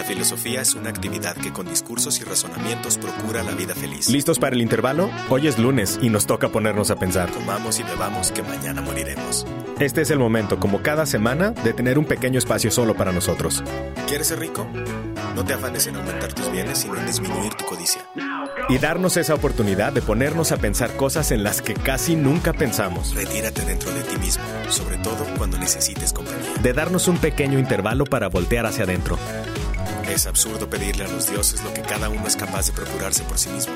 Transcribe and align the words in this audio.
La 0.00 0.06
filosofía 0.06 0.62
es 0.62 0.74
una 0.74 0.88
actividad 0.88 1.36
que 1.36 1.52
con 1.52 1.68
discursos 1.68 2.18
y 2.22 2.24
razonamientos 2.24 2.96
procura 2.96 3.42
la 3.42 3.50
vida 3.50 3.74
feliz. 3.74 4.08
¿Listos 4.08 4.38
para 4.38 4.56
el 4.56 4.62
intervalo? 4.62 5.10
Hoy 5.28 5.46
es 5.46 5.58
lunes 5.58 5.98
y 6.00 6.08
nos 6.08 6.24
toca 6.24 6.48
ponernos 6.48 6.90
a 6.90 6.96
pensar. 6.96 7.30
Comamos 7.30 7.78
y 7.80 7.82
bebamos 7.82 8.32
que 8.32 8.42
mañana 8.42 8.80
moriremos. 8.80 9.46
Este 9.78 10.00
es 10.00 10.10
el 10.10 10.18
momento, 10.18 10.58
como 10.58 10.80
cada 10.82 11.04
semana, 11.04 11.50
de 11.50 11.74
tener 11.74 11.98
un 11.98 12.06
pequeño 12.06 12.38
espacio 12.38 12.70
solo 12.70 12.94
para 12.94 13.12
nosotros. 13.12 13.62
¿Quieres 14.08 14.28
ser 14.28 14.38
rico? 14.38 14.66
No 15.34 15.44
te 15.44 15.52
afanes 15.52 15.86
en 15.86 15.96
aumentar 15.96 16.32
tus 16.32 16.50
bienes, 16.50 16.78
sino 16.78 16.96
en 16.96 17.04
disminuir 17.04 17.52
tu 17.52 17.66
codicia. 17.66 18.00
Y 18.70 18.78
darnos 18.78 19.18
esa 19.18 19.34
oportunidad 19.34 19.92
de 19.92 20.00
ponernos 20.00 20.50
a 20.50 20.56
pensar 20.56 20.96
cosas 20.96 21.30
en 21.30 21.42
las 21.42 21.60
que 21.60 21.74
casi 21.74 22.16
nunca 22.16 22.54
pensamos. 22.54 23.14
Retírate 23.14 23.66
dentro 23.66 23.90
de 23.90 24.00
ti 24.04 24.16
mismo, 24.16 24.44
sobre 24.70 24.96
todo 24.96 25.26
cuando 25.36 25.58
necesites 25.58 26.14
compañía. 26.14 26.54
De 26.62 26.72
darnos 26.72 27.06
un 27.06 27.18
pequeño 27.18 27.58
intervalo 27.58 28.06
para 28.06 28.28
voltear 28.28 28.64
hacia 28.64 28.84
adentro. 28.84 29.18
Es 30.10 30.26
absurdo 30.26 30.68
pedirle 30.68 31.04
a 31.04 31.08
los 31.08 31.30
dioses 31.30 31.62
lo 31.62 31.72
que 31.72 31.82
cada 31.82 32.08
uno 32.08 32.26
es 32.26 32.34
capaz 32.34 32.66
de 32.66 32.72
procurarse 32.72 33.22
por 33.22 33.38
sí 33.38 33.48
mismo. 33.50 33.72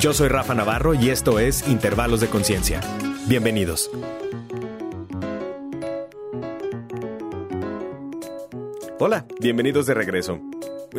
Yo 0.00 0.12
soy 0.12 0.26
Rafa 0.26 0.52
Navarro 0.52 0.94
y 0.94 1.10
esto 1.10 1.38
es 1.38 1.66
Intervalos 1.68 2.20
de 2.20 2.26
Conciencia. 2.26 2.80
Bienvenidos. 3.28 3.88
Hola, 8.98 9.26
bienvenidos 9.38 9.86
de 9.86 9.94
regreso. 9.94 10.40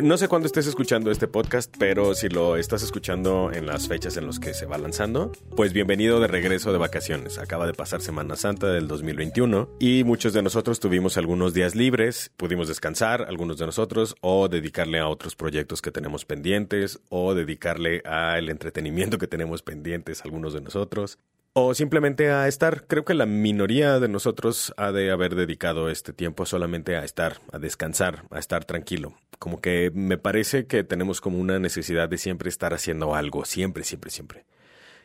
No 0.02 0.16
sé 0.16 0.28
cuándo 0.28 0.46
estés 0.46 0.68
escuchando 0.68 1.10
este 1.10 1.26
podcast, 1.26 1.74
pero 1.76 2.14
si 2.14 2.28
lo 2.28 2.56
estás 2.56 2.84
escuchando 2.84 3.50
en 3.52 3.66
las 3.66 3.88
fechas 3.88 4.16
en 4.16 4.26
las 4.26 4.38
que 4.38 4.54
se 4.54 4.64
va 4.64 4.78
lanzando, 4.78 5.32
pues 5.56 5.72
bienvenido 5.72 6.20
de 6.20 6.28
regreso 6.28 6.70
de 6.70 6.78
vacaciones. 6.78 7.38
Acaba 7.38 7.66
de 7.66 7.74
pasar 7.74 8.00
Semana 8.00 8.36
Santa 8.36 8.68
del 8.68 8.86
2021 8.86 9.68
y 9.80 10.04
muchos 10.04 10.32
de 10.34 10.42
nosotros 10.42 10.78
tuvimos 10.78 11.18
algunos 11.18 11.52
días 11.52 11.74
libres, 11.74 12.30
pudimos 12.36 12.68
descansar, 12.68 13.22
algunos 13.28 13.58
de 13.58 13.66
nosotros, 13.66 14.14
o 14.20 14.48
dedicarle 14.48 15.00
a 15.00 15.08
otros 15.08 15.34
proyectos 15.34 15.82
que 15.82 15.90
tenemos 15.90 16.24
pendientes, 16.24 17.00
o 17.08 17.34
dedicarle 17.34 18.00
al 18.04 18.50
entretenimiento 18.50 19.18
que 19.18 19.26
tenemos 19.26 19.62
pendientes 19.62 20.22
algunos 20.24 20.54
de 20.54 20.60
nosotros 20.60 21.18
o 21.52 21.74
simplemente 21.74 22.30
a 22.30 22.48
estar. 22.48 22.86
Creo 22.86 23.04
que 23.04 23.14
la 23.14 23.26
minoría 23.26 24.00
de 24.00 24.08
nosotros 24.08 24.72
ha 24.76 24.92
de 24.92 25.10
haber 25.10 25.34
dedicado 25.34 25.90
este 25.90 26.12
tiempo 26.12 26.46
solamente 26.46 26.96
a 26.96 27.04
estar, 27.04 27.40
a 27.52 27.58
descansar, 27.58 28.24
a 28.30 28.38
estar 28.38 28.64
tranquilo. 28.64 29.14
Como 29.38 29.60
que 29.60 29.90
me 29.94 30.18
parece 30.18 30.66
que 30.66 30.84
tenemos 30.84 31.20
como 31.20 31.38
una 31.38 31.58
necesidad 31.58 32.08
de 32.08 32.18
siempre 32.18 32.48
estar 32.48 32.74
haciendo 32.74 33.14
algo, 33.14 33.44
siempre, 33.44 33.84
siempre, 33.84 34.10
siempre. 34.10 34.44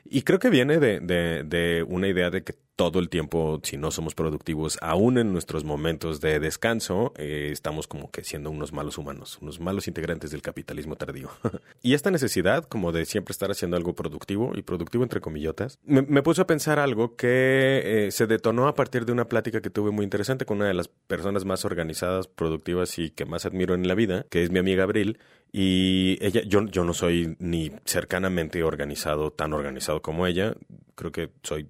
Y 0.05 0.23
creo 0.23 0.39
que 0.39 0.49
viene 0.49 0.79
de, 0.79 0.99
de, 0.99 1.43
de, 1.43 1.83
una 1.83 2.07
idea 2.07 2.29
de 2.29 2.43
que 2.43 2.55
todo 2.75 2.99
el 2.99 3.09
tiempo, 3.09 3.59
si 3.63 3.77
no 3.77 3.91
somos 3.91 4.15
productivos, 4.15 4.77
aún 4.81 5.17
en 5.17 5.31
nuestros 5.31 5.63
momentos 5.63 6.21
de 6.21 6.39
descanso, 6.39 7.13
eh, 7.17 7.49
estamos 7.51 7.87
como 7.87 8.09
que 8.09 8.23
siendo 8.23 8.49
unos 8.49 8.73
malos 8.73 8.97
humanos, 8.97 9.37
unos 9.41 9.59
malos 9.59 9.87
integrantes 9.87 10.31
del 10.31 10.41
capitalismo 10.41 10.95
tardío. 10.95 11.29
y 11.83 11.93
esta 11.93 12.09
necesidad 12.09 12.63
como 12.63 12.91
de 12.91 13.05
siempre 13.05 13.31
estar 13.31 13.51
haciendo 13.51 13.77
algo 13.77 13.93
productivo, 13.93 14.53
y 14.55 14.63
productivo 14.63 15.03
entre 15.03 15.21
comillotas, 15.21 15.77
me, 15.83 16.23
puso 16.23 16.41
a 16.41 16.47
pensar 16.47 16.79
algo 16.79 17.15
que 17.15 18.07
eh, 18.07 18.11
se 18.11 18.25
detonó 18.27 18.67
a 18.67 18.73
partir 18.73 19.05
de 19.05 19.11
una 19.11 19.27
plática 19.27 19.61
que 19.61 19.69
tuve 19.69 19.91
muy 19.91 20.03
interesante 20.03 20.45
con 20.45 20.57
una 20.57 20.67
de 20.67 20.73
las 20.73 20.87
personas 20.87 21.45
más 21.45 21.65
organizadas, 21.65 22.27
productivas 22.27 22.97
y 22.97 23.11
que 23.11 23.25
más 23.25 23.45
admiro 23.45 23.75
en 23.75 23.87
la 23.87 23.95
vida, 23.95 24.25
que 24.29 24.43
es 24.43 24.51
mi 24.51 24.59
amiga 24.59 24.83
Abril, 24.83 25.19
y 25.51 26.17
ella, 26.21 26.41
yo, 26.47 26.65
yo 26.65 26.83
no 26.83 26.95
soy 26.95 27.35
ni 27.37 27.71
cercanamente 27.85 28.63
organizado, 28.63 29.31
tan 29.31 29.53
organizado 29.53 30.01
como 30.01 30.25
ella. 30.25 30.55
Creo 30.95 31.11
que 31.11 31.29
soy 31.43 31.67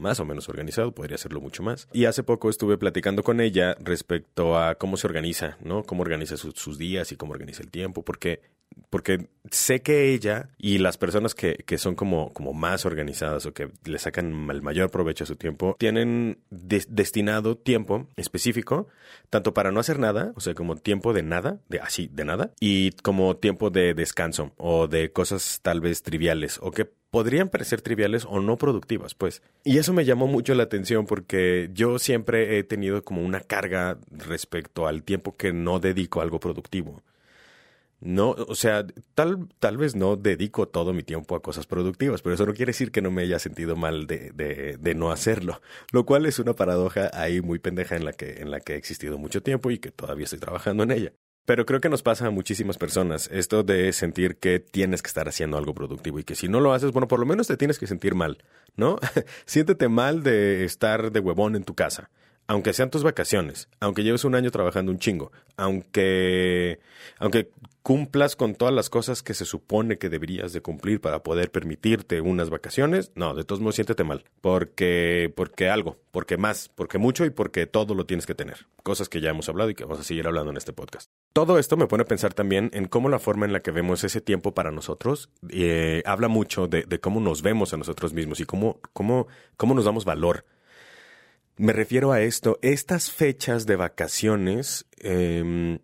más 0.00 0.18
o 0.20 0.24
menos 0.24 0.48
organizado, 0.48 0.92
podría 0.92 1.18
serlo 1.18 1.40
mucho 1.40 1.62
más. 1.62 1.88
Y 1.92 2.06
hace 2.06 2.22
poco 2.22 2.50
estuve 2.50 2.78
platicando 2.78 3.22
con 3.22 3.40
ella 3.40 3.76
respecto 3.80 4.58
a 4.58 4.74
cómo 4.74 4.96
se 4.96 5.06
organiza, 5.06 5.56
¿no? 5.62 5.84
Cómo 5.84 6.02
organiza 6.02 6.36
sus 6.36 6.78
días 6.78 7.12
y 7.12 7.16
cómo 7.16 7.32
organiza 7.32 7.62
el 7.62 7.70
tiempo, 7.70 8.02
porque 8.02 8.40
porque 8.90 9.28
sé 9.50 9.82
que 9.82 10.12
ella 10.12 10.50
y 10.58 10.78
las 10.78 10.98
personas 10.98 11.34
que, 11.34 11.54
que 11.66 11.78
son 11.78 11.94
como, 11.94 12.32
como 12.32 12.52
más 12.52 12.84
organizadas 12.84 13.46
o 13.46 13.54
que 13.54 13.70
le 13.84 13.98
sacan 13.98 14.50
el 14.50 14.62
mayor 14.62 14.90
provecho 14.90 15.24
a 15.24 15.26
su 15.26 15.36
tiempo, 15.36 15.76
tienen 15.78 16.38
destinado 16.50 17.56
tiempo 17.56 18.06
específico, 18.16 18.88
tanto 19.30 19.54
para 19.54 19.70
no 19.70 19.80
hacer 19.80 19.98
nada, 19.98 20.32
o 20.34 20.40
sea, 20.40 20.54
como 20.54 20.76
tiempo 20.76 21.12
de 21.12 21.22
nada, 21.22 21.60
de 21.68 21.80
así, 21.80 22.10
de 22.12 22.24
nada, 22.24 22.52
y 22.60 22.90
como 23.02 23.36
tiempo 23.36 23.70
de 23.70 23.94
descanso 23.94 24.52
o 24.56 24.88
de 24.88 25.12
cosas 25.12 25.60
tal 25.62 25.80
vez 25.80 26.02
triviales 26.02 26.58
o 26.62 26.70
que 26.70 26.84
podrían 27.10 27.48
parecer 27.48 27.82
triviales 27.82 28.24
o 28.28 28.40
no 28.40 28.56
productivas, 28.56 29.14
pues. 29.14 29.42
Y 29.64 29.78
eso 29.78 29.92
me 29.92 30.04
llamó 30.04 30.26
mucho 30.26 30.54
la 30.54 30.62
atención 30.64 31.06
porque 31.06 31.70
yo 31.72 31.98
siempre 31.98 32.58
he 32.58 32.64
tenido 32.64 33.02
como 33.04 33.22
una 33.22 33.40
carga 33.40 33.98
respecto 34.10 34.86
al 34.86 35.02
tiempo 35.02 35.36
que 35.36 35.52
no 35.52 35.80
dedico 35.80 36.20
a 36.20 36.22
algo 36.22 36.38
productivo. 36.38 37.02
No, 38.00 38.30
o 38.30 38.54
sea, 38.54 38.86
tal, 39.14 39.48
tal 39.58 39.76
vez 39.76 39.94
no 39.94 40.16
dedico 40.16 40.66
todo 40.66 40.94
mi 40.94 41.02
tiempo 41.02 41.36
a 41.36 41.42
cosas 41.42 41.66
productivas, 41.66 42.22
pero 42.22 42.34
eso 42.34 42.46
no 42.46 42.54
quiere 42.54 42.70
decir 42.70 42.90
que 42.92 43.02
no 43.02 43.10
me 43.10 43.22
haya 43.22 43.38
sentido 43.38 43.76
mal 43.76 44.06
de, 44.06 44.30
de, 44.32 44.78
de, 44.78 44.94
no 44.94 45.10
hacerlo, 45.12 45.60
lo 45.92 46.06
cual 46.06 46.24
es 46.24 46.38
una 46.38 46.54
paradoja 46.54 47.10
ahí 47.12 47.42
muy 47.42 47.58
pendeja 47.58 47.96
en 47.96 48.06
la 48.06 48.14
que, 48.14 48.40
en 48.40 48.50
la 48.50 48.60
que 48.60 48.72
he 48.72 48.76
existido 48.76 49.18
mucho 49.18 49.42
tiempo 49.42 49.70
y 49.70 49.78
que 49.78 49.90
todavía 49.90 50.24
estoy 50.24 50.38
trabajando 50.38 50.82
en 50.84 50.92
ella. 50.92 51.12
Pero 51.44 51.66
creo 51.66 51.80
que 51.80 51.90
nos 51.90 52.02
pasa 52.02 52.26
a 52.26 52.30
muchísimas 52.30 52.78
personas 52.78 53.28
esto 53.32 53.64
de 53.64 53.92
sentir 53.92 54.36
que 54.36 54.60
tienes 54.60 55.02
que 55.02 55.08
estar 55.08 55.28
haciendo 55.28 55.58
algo 55.58 55.74
productivo 55.74 56.18
y 56.18 56.24
que 56.24 56.36
si 56.36 56.48
no 56.48 56.60
lo 56.60 56.72
haces, 56.72 56.92
bueno, 56.92 57.06
por 57.06 57.20
lo 57.20 57.26
menos 57.26 57.48
te 57.48 57.58
tienes 57.58 57.78
que 57.78 57.86
sentir 57.86 58.14
mal, 58.14 58.38
¿no? 58.76 58.98
Siéntete 59.44 59.88
mal 59.88 60.22
de 60.22 60.64
estar 60.64 61.12
de 61.12 61.20
huevón 61.20 61.54
en 61.54 61.64
tu 61.64 61.74
casa 61.74 62.08
aunque 62.50 62.72
sean 62.72 62.90
tus 62.90 63.04
vacaciones, 63.04 63.68
aunque 63.78 64.02
lleves 64.02 64.24
un 64.24 64.34
año 64.34 64.50
trabajando 64.50 64.90
un 64.90 64.98
chingo, 64.98 65.30
aunque, 65.56 66.80
aunque 67.20 67.52
cumplas 67.84 68.34
con 68.34 68.56
todas 68.56 68.74
las 68.74 68.90
cosas 68.90 69.22
que 69.22 69.34
se 69.34 69.44
supone 69.44 69.98
que 69.98 70.08
deberías 70.08 70.52
de 70.52 70.60
cumplir 70.60 71.00
para 71.00 71.22
poder 71.22 71.52
permitirte 71.52 72.20
unas 72.20 72.50
vacaciones, 72.50 73.12
no, 73.14 73.34
de 73.34 73.44
todos 73.44 73.60
modos 73.60 73.76
siéntete 73.76 74.02
mal, 74.02 74.24
porque, 74.40 75.32
porque 75.36 75.68
algo, 75.68 75.98
porque 76.10 76.38
más, 76.38 76.68
porque 76.74 76.98
mucho 76.98 77.24
y 77.24 77.30
porque 77.30 77.66
todo 77.66 77.94
lo 77.94 78.04
tienes 78.04 78.26
que 78.26 78.34
tener, 78.34 78.66
cosas 78.82 79.08
que 79.08 79.20
ya 79.20 79.30
hemos 79.30 79.48
hablado 79.48 79.70
y 79.70 79.76
que 79.76 79.84
vamos 79.84 80.00
a 80.00 80.02
seguir 80.02 80.26
hablando 80.26 80.50
en 80.50 80.56
este 80.56 80.72
podcast. 80.72 81.08
Todo 81.32 81.56
esto 81.56 81.76
me 81.76 81.86
pone 81.86 82.02
a 82.02 82.06
pensar 82.06 82.34
también 82.34 82.70
en 82.74 82.88
cómo 82.88 83.08
la 83.08 83.20
forma 83.20 83.46
en 83.46 83.52
la 83.52 83.60
que 83.60 83.70
vemos 83.70 84.02
ese 84.02 84.20
tiempo 84.20 84.54
para 84.54 84.72
nosotros 84.72 85.30
eh, 85.50 86.02
habla 86.04 86.26
mucho 86.26 86.66
de, 86.66 86.82
de, 86.82 86.98
cómo 86.98 87.20
nos 87.20 87.42
vemos 87.42 87.72
a 87.74 87.76
nosotros 87.76 88.12
mismos 88.12 88.40
y 88.40 88.44
cómo, 88.44 88.80
cómo, 88.92 89.28
cómo 89.56 89.74
nos 89.74 89.84
damos 89.84 90.04
valor 90.04 90.44
me 91.56 91.72
refiero 91.72 92.12
a 92.12 92.20
esto, 92.20 92.58
estas 92.62 93.10
fechas 93.10 93.66
de 93.66 93.76
vacaciones 93.76 94.86
eh, 94.98 95.78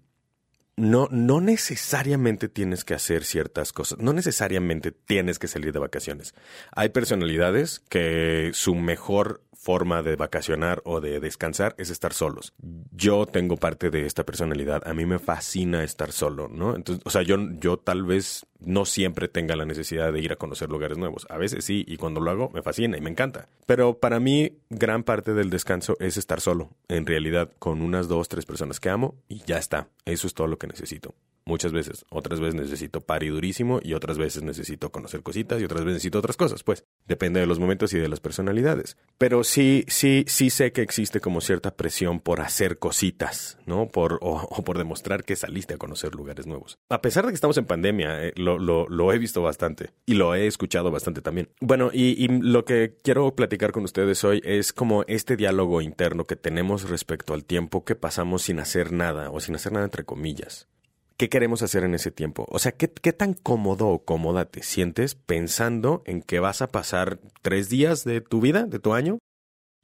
no, 0.77 1.09
no 1.11 1.41
necesariamente 1.41 2.49
tienes 2.49 2.85
que 2.85 2.95
hacer 2.95 3.25
ciertas 3.25 3.73
cosas, 3.73 3.99
no 3.99 4.13
necesariamente 4.13 4.93
tienes 4.93 5.39
que 5.39 5.49
salir 5.49 5.73
de 5.73 5.79
vacaciones. 5.79 6.35
Hay 6.73 6.91
personalidades 6.91 7.81
que 7.89 8.51
su 8.53 8.75
mejor 8.75 9.43
forma 9.67 10.05
de 10.05 10.15
vacacionar 10.15 10.81
o 10.85 11.01
de 11.01 11.19
descansar 11.19 11.75
es 11.77 11.91
estar 11.91 12.13
solos. 12.13 12.55
Yo 12.93 13.27
tengo 13.27 13.57
parte 13.57 13.91
de 13.91 14.07
esta 14.07 14.25
personalidad, 14.25 14.87
a 14.87 14.95
mí 14.95 15.07
me 15.07 15.19
fascina 15.19 15.83
estar 15.83 16.13
solo, 16.13 16.47
¿no? 16.47 16.77
Entonces, 16.77 17.03
o 17.05 17.11
sea, 17.11 17.23
yo, 17.23 17.37
yo 17.59 17.77
tal 17.77 18.05
vez 18.05 18.47
no 18.61 18.85
siempre 18.85 19.27
tenga 19.27 19.57
la 19.57 19.65
necesidad 19.65 20.13
de 20.13 20.21
ir 20.21 20.31
a 20.31 20.37
conocer 20.37 20.71
lugares 20.71 20.99
nuevos. 20.99 21.27
A 21.31 21.37
veces 21.37 21.65
sí, 21.65 21.85
y 21.89 21.97
cuando 21.97 22.21
lo 22.21 22.31
hago 22.31 22.49
me 22.51 22.63
fascina 22.63 22.97
y 22.97 23.01
me 23.01 23.11
encanta. 23.11 23.49
Pero 23.67 23.99
para 23.99 24.21
mí, 24.21 24.53
gran 24.71 25.03
parte 25.03 25.35
del 25.35 25.51
descanso 25.51 25.97
es 25.99 26.17
estar 26.17 26.41
solo, 26.41 26.71
en 26.87 27.05
realidad, 27.05 27.51
con 27.59 27.83
unas 27.83 28.07
dos, 28.07 28.29
tres 28.29 28.47
personas 28.47 28.79
que 28.79 28.89
amo 28.89 29.17
y 29.29 29.41
ya 29.47 29.59
está. 29.59 29.89
Eso 30.05 30.29
es 30.29 30.35
todo 30.35 30.47
lo 30.47 30.59
que 30.59 30.69
necesito 30.69 31.13
muchas 31.47 31.73
veces. 31.73 32.05
Otras 32.11 32.41
veces 32.41 32.55
necesito 32.55 33.01
pari 33.01 33.29
durísimo 33.29 33.81
y 33.83 33.95
otras 33.95 34.19
veces 34.19 34.43
necesito 34.43 34.91
conocer 34.91 35.23
cositas 35.23 35.61
y 35.61 35.65
otras 35.65 35.83
veces 35.83 35.95
necesito 35.95 36.19
otras 36.19 36.37
cosas, 36.37 36.63
pues. 36.63 36.85
Depende 37.07 37.41
de 37.41 37.47
los 37.47 37.59
momentos 37.59 37.93
y 37.95 37.99
de 37.99 38.09
las 38.09 38.21
personalidades. 38.21 38.97
Pero 39.17 39.45
sí, 39.45 39.85
sí, 39.89 40.25
sí 40.27 40.51
sé 40.51 40.73
que 40.73 40.83
existe 40.83 41.21
como 41.21 41.41
cierta 41.41 41.75
presión 41.75 42.21
por 42.21 42.41
hacer 42.41 42.79
cositas, 42.79 43.59
¿no? 43.65 43.89
Por, 43.89 44.19
o, 44.21 44.63
por 44.65 44.77
demostrar 44.77 45.25
que 45.25 45.37
saliste 45.37 45.75
a 45.75 45.79
conocer 45.79 46.15
lugares 46.15 46.47
nuevos. 46.47 46.79
A 46.91 47.01
pesar 47.01 47.25
de 47.25 47.31
que 47.31 47.37
estamos 47.37 47.57
en 47.59 47.67
pandemia, 47.67 48.25
eh, 48.25 48.33
lo, 48.37 48.59
lo, 48.59 48.89
lo, 48.89 49.13
he 49.13 49.19
visto 49.19 49.41
bastante 49.41 49.91
y 50.05 50.15
lo 50.15 50.35
he 50.35 50.47
escuchado 50.47 50.91
bastante 50.91 51.23
también. 51.23 51.49
Bueno, 51.61 51.91
y, 51.93 52.23
y 52.23 52.29
lo 52.29 52.65
que 52.65 52.97
quiero 53.03 53.35
platicar 53.35 53.71
con 53.71 53.85
ustedes 53.85 54.25
hoy 54.25 54.43
es 54.45 54.73
como 54.73 55.05
este 55.07 55.37
diálogo 55.37 55.81
interno 55.81 56.25
que 56.25 56.37
tenemos 56.37 56.89
respecto 56.89 57.35
al 57.35 57.45
tiempo 57.45 57.85
que 57.85 57.95
pasamos 57.95 58.43
sin 58.43 58.59
hacer 58.59 58.93
nada 58.93 59.31
o 59.31 59.41
sin 59.41 59.55
hacer 59.55 59.73
nada 59.73 59.85
entre 59.85 60.05
comillas. 60.05 60.69
¿Qué 61.17 61.29
queremos 61.29 61.63
hacer 61.63 61.85
en 61.85 61.95
ese 61.95 62.11
tiempo? 62.11 62.47
O 62.49 62.59
sea, 62.59 62.73
¿qué, 62.73 62.91
¿qué, 62.91 63.13
tan 63.13 63.35
cómodo 63.35 63.89
o 63.89 64.05
cómoda 64.05 64.47
te 64.47 64.63
sientes 64.63 65.15
pensando 65.15 66.03
en 66.07 66.23
que 66.23 66.41
vas 66.41 66.63
a 66.63 66.69
pasar 66.69 67.19
tres 67.43 67.69
días 67.69 68.05
de 68.05 68.21
tu 68.21 68.41
vida, 68.41 68.65
de 68.65 68.79
tu 68.79 68.95
año? 68.95 69.19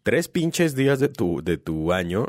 Tres 0.02 0.28
pinches 0.28 0.74
días 0.74 0.98
de 1.00 1.08
tu, 1.08 1.42
de 1.42 1.58
tu 1.58 1.92
año 1.92 2.26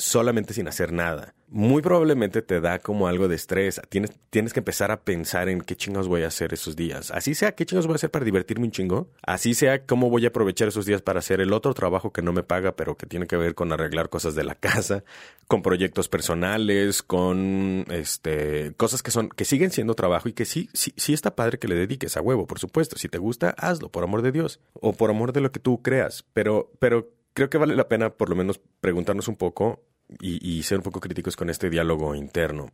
solamente 0.00 0.54
sin 0.54 0.66
hacer 0.66 0.92
nada. 0.92 1.34
Muy 1.48 1.82
probablemente 1.82 2.42
te 2.42 2.60
da 2.60 2.78
como 2.78 3.08
algo 3.08 3.28
de 3.28 3.34
estrés. 3.34 3.80
Tienes, 3.88 4.12
tienes 4.30 4.52
que 4.52 4.60
empezar 4.60 4.90
a 4.92 5.00
pensar 5.00 5.48
en 5.48 5.60
qué 5.60 5.76
chingos 5.76 6.08
voy 6.08 6.22
a 6.22 6.28
hacer 6.28 6.54
esos 6.54 6.76
días. 6.76 7.10
Así 7.10 7.34
sea, 7.34 7.52
qué 7.52 7.66
chingos 7.66 7.86
voy 7.86 7.94
a 7.94 7.96
hacer 7.96 8.10
para 8.10 8.24
divertirme 8.24 8.66
un 8.66 8.70
chingo. 8.70 9.08
Así 9.22 9.54
sea, 9.54 9.84
cómo 9.84 10.08
voy 10.10 10.24
a 10.24 10.28
aprovechar 10.28 10.68
esos 10.68 10.86
días 10.86 11.02
para 11.02 11.18
hacer 11.18 11.40
el 11.40 11.52
otro 11.52 11.74
trabajo 11.74 12.12
que 12.12 12.22
no 12.22 12.32
me 12.32 12.42
paga, 12.42 12.76
pero 12.76 12.96
que 12.96 13.06
tiene 13.06 13.26
que 13.26 13.36
ver 13.36 13.54
con 13.54 13.72
arreglar 13.72 14.08
cosas 14.08 14.34
de 14.34 14.44
la 14.44 14.54
casa, 14.54 15.04
con 15.48 15.62
proyectos 15.62 16.08
personales, 16.08 17.02
con 17.02 17.84
este 17.90 18.72
cosas 18.76 19.02
que 19.02 19.10
son, 19.10 19.28
que 19.28 19.44
siguen 19.44 19.72
siendo 19.72 19.94
trabajo 19.94 20.28
y 20.28 20.32
que 20.32 20.44
sí, 20.44 20.70
sí, 20.72 20.94
sí 20.96 21.12
está 21.12 21.34
padre 21.34 21.58
que 21.58 21.68
le 21.68 21.74
dediques 21.74 22.16
a 22.16 22.22
huevo, 22.22 22.46
por 22.46 22.60
supuesto. 22.60 22.96
Si 22.96 23.08
te 23.08 23.18
gusta, 23.18 23.50
hazlo, 23.58 23.90
por 23.90 24.04
amor 24.04 24.22
de 24.22 24.32
Dios. 24.32 24.60
O 24.74 24.92
por 24.92 25.10
amor 25.10 25.32
de 25.32 25.40
lo 25.40 25.50
que 25.50 25.60
tú 25.60 25.82
creas. 25.82 26.24
Pero, 26.32 26.70
pero 26.78 27.10
creo 27.34 27.50
que 27.50 27.58
vale 27.58 27.74
la 27.76 27.88
pena 27.88 28.10
por 28.10 28.28
lo 28.28 28.36
menos 28.36 28.60
preguntarnos 28.80 29.28
un 29.28 29.36
poco 29.36 29.82
y, 30.20 30.62
ser 30.62 30.78
un 30.78 30.84
poco 30.84 31.00
críticos 31.00 31.36
con 31.36 31.50
este 31.50 31.70
diálogo 31.70 32.14
interno. 32.14 32.70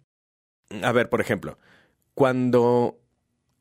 A 0.82 0.92
ver, 0.92 1.08
por 1.08 1.20
ejemplo, 1.20 1.58
cuando 2.14 2.98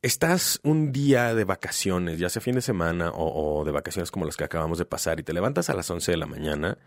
estás 0.01 0.59
un 0.63 0.91
día 0.91 1.33
de 1.33 1.43
vacaciones, 1.43 2.19
ya 2.19 2.29
sea 2.29 2.41
fin 2.41 2.55
de 2.55 2.61
semana 2.61 3.11
o, 3.13 3.63
de 3.65 3.71
vacaciones 3.71 4.11
como 4.11 4.25
las 4.25 4.37
que 4.37 4.43
acabamos 4.43 4.77
de 4.77 4.85
pasar, 4.85 5.19
y 5.19 5.23
te 5.23 5.33
levantas 5.33 5.69
a 5.69 5.73
las 5.73 5.89
11 5.89 6.11
de 6.11 6.17
la 6.17 6.25
mañana, 6.25 6.77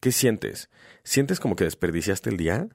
¿qué 0.00 0.12
sientes? 0.12 0.70
¿Sientes 1.04 1.40
como 1.40 1.56
que 1.56 1.64
desperdiciaste 1.64 2.30
el 2.30 2.36
día? 2.36 2.68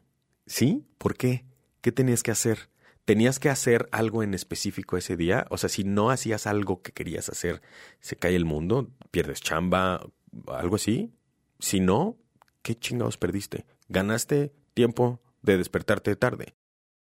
¿Sí? 0.45 0.85
¿Por 0.97 1.17
qué? 1.17 1.45
¿Qué 1.81 1.91
tenías 1.91 2.23
que 2.23 2.31
hacer? 2.31 2.69
¿Tenías 3.05 3.39
que 3.39 3.49
hacer 3.49 3.89
algo 3.91 4.23
en 4.23 4.33
específico 4.33 4.95
ese 4.95 5.17
día? 5.17 5.47
O 5.49 5.57
sea, 5.57 5.69
si 5.69 5.83
no 5.83 6.11
hacías 6.11 6.47
algo 6.47 6.81
que 6.81 6.91
querías 6.91 7.29
hacer, 7.29 7.61
¿se 7.99 8.15
cae 8.15 8.35
el 8.35 8.45
mundo? 8.45 8.89
¿Pierdes 9.09 9.41
chamba? 9.41 10.07
¿Algo 10.47 10.75
así? 10.75 11.11
Si 11.59 11.79
no, 11.79 12.17
¿qué 12.61 12.75
chingados 12.75 13.17
perdiste? 13.17 13.65
Ganaste 13.89 14.53
tiempo 14.73 15.21
de 15.41 15.57
despertarte 15.57 16.15
tarde. 16.15 16.55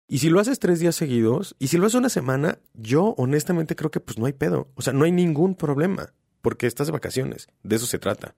Y 0.06 0.18
si 0.18 0.30
lo 0.30 0.40
haces 0.40 0.58
tres 0.58 0.80
días 0.80 0.96
seguidos, 0.96 1.54
y 1.58 1.68
si 1.68 1.76
lo 1.76 1.86
haces 1.86 1.98
una 1.98 2.08
semana, 2.08 2.58
yo 2.72 3.14
honestamente 3.18 3.76
creo 3.76 3.90
que 3.90 4.00
pues 4.00 4.18
no 4.18 4.24
hay 4.24 4.32
pedo. 4.32 4.68
O 4.74 4.82
sea, 4.82 4.94
no 4.94 5.04
hay 5.04 5.12
ningún 5.12 5.54
problema, 5.54 6.14
porque 6.40 6.66
estás 6.66 6.86
de 6.86 6.94
vacaciones. 6.94 7.48
De 7.62 7.76
eso 7.76 7.86
se 7.86 7.98
trata. 7.98 8.34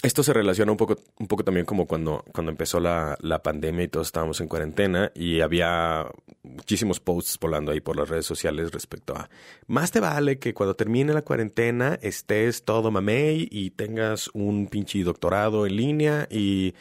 Esto 0.00 0.22
se 0.22 0.32
relaciona 0.32 0.70
un 0.70 0.78
poco, 0.78 0.96
un 1.18 1.26
poco 1.26 1.42
también 1.42 1.66
como 1.66 1.86
cuando, 1.86 2.24
cuando 2.32 2.52
empezó 2.52 2.78
la, 2.78 3.16
la 3.20 3.42
pandemia 3.42 3.84
y 3.84 3.88
todos 3.88 4.06
estábamos 4.06 4.40
en 4.40 4.46
cuarentena 4.46 5.10
y 5.12 5.40
había 5.40 6.06
muchísimos 6.44 7.00
posts 7.00 7.36
volando 7.40 7.72
ahí 7.72 7.80
por 7.80 7.96
las 7.96 8.08
redes 8.08 8.24
sociales 8.24 8.70
respecto 8.70 9.16
a 9.16 9.28
más 9.66 9.90
te 9.90 9.98
vale 9.98 10.38
que 10.38 10.54
cuando 10.54 10.76
termine 10.76 11.12
la 11.12 11.22
cuarentena 11.22 11.98
estés 12.00 12.64
todo 12.64 12.92
mamey 12.92 13.48
y 13.50 13.70
tengas 13.70 14.30
un 14.34 14.68
pinche 14.68 15.02
doctorado 15.02 15.66
en 15.66 15.76
línea 15.76 16.28
y 16.30 16.74